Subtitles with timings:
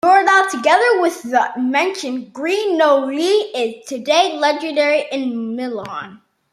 [0.03, 6.23] Nordahl, together with the mentioned Gre-No-Li is today legendary in Milan.